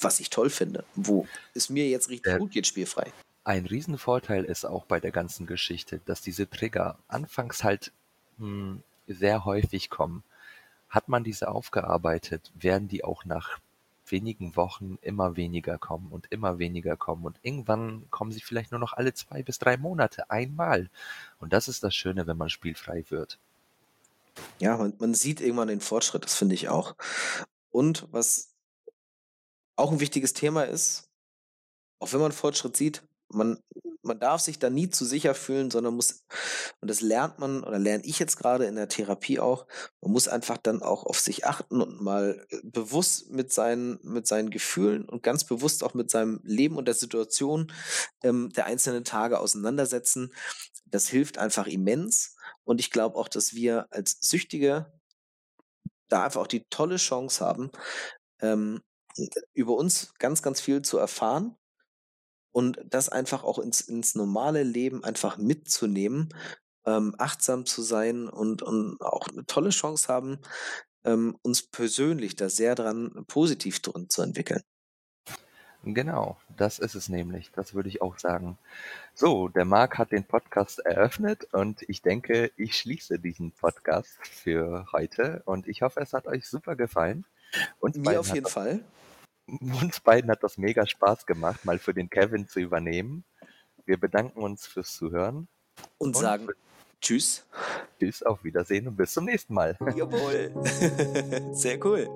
[0.00, 3.12] was ich toll finde, wo es mir jetzt richtig Der- gut geht, spielfrei.
[3.48, 7.92] Ein Riesenvorteil ist auch bei der ganzen Geschichte, dass diese Trigger anfangs halt
[8.36, 10.22] hm, sehr häufig kommen.
[10.90, 13.58] Hat man diese aufgearbeitet, werden die auch nach
[14.06, 18.80] wenigen Wochen immer weniger kommen und immer weniger kommen und irgendwann kommen sie vielleicht nur
[18.80, 20.90] noch alle zwei bis drei Monate einmal.
[21.40, 23.38] Und das ist das Schöne, wenn man spielfrei wird.
[24.58, 26.96] Ja, man, man sieht irgendwann den Fortschritt, das finde ich auch.
[27.70, 28.50] Und was
[29.74, 31.08] auch ein wichtiges Thema ist,
[31.98, 33.58] auch wenn man Fortschritt sieht, man,
[34.02, 36.24] man darf sich da nie zu sicher fühlen, sondern muss,
[36.80, 39.66] und das lernt man oder lerne ich jetzt gerade in der Therapie auch,
[40.00, 44.26] man muss einfach dann auch auf sich achten und mal äh, bewusst mit seinen, mit
[44.26, 47.72] seinen Gefühlen und ganz bewusst auch mit seinem Leben und der Situation
[48.22, 50.32] ähm, der einzelnen Tage auseinandersetzen.
[50.86, 52.36] Das hilft einfach immens.
[52.64, 54.92] Und ich glaube auch, dass wir als Süchtige
[56.08, 57.70] da einfach auch die tolle Chance haben,
[58.40, 58.80] ähm,
[59.52, 61.56] über uns ganz, ganz viel zu erfahren
[62.58, 66.34] und das einfach auch ins, ins normale Leben einfach mitzunehmen,
[66.86, 70.40] ähm, achtsam zu sein und, und auch eine tolle Chance haben,
[71.04, 74.64] ähm, uns persönlich da sehr dran positiv drin zu entwickeln.
[75.84, 77.52] Genau, das ist es nämlich.
[77.52, 78.58] Das würde ich auch sagen.
[79.14, 84.84] So, der Marc hat den Podcast eröffnet und ich denke, ich schließe diesen Podcast für
[84.90, 87.24] heute und ich hoffe, es hat euch super gefallen.
[87.78, 88.80] Uns Mir auf jeden Fall.
[89.82, 93.24] uns beiden hat das mega Spaß gemacht, mal für den Kevin zu übernehmen.
[93.86, 95.48] Wir bedanken uns fürs Zuhören.
[95.96, 96.48] Und Und sagen
[97.00, 97.46] Tschüss.
[97.98, 99.78] Tschüss, auf Wiedersehen und bis zum nächsten Mal.
[99.94, 100.52] Jawohl.
[101.52, 102.08] Sehr cool.